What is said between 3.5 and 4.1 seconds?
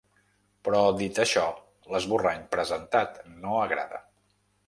agrada.